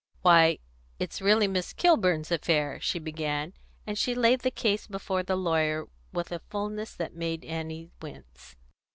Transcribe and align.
"Why, 0.23 0.57
it's 0.97 1.21
really 1.21 1.47
Miss 1.47 1.73
Kilburn's 1.73 2.31
affair," 2.31 2.79
she 2.81 2.97
began; 2.97 3.53
and 3.85 3.99
she 3.99 4.15
laid 4.15 4.39
the 4.41 4.49
case 4.49 4.87
before 4.87 5.21
the 5.21 5.35
lawyer 5.35 5.85
with 6.11 6.31
a 6.31 6.39
fulness 6.39 6.95
that 6.95 7.13
made 7.13 7.45
Annie 7.45 7.91
wince. 8.01 8.55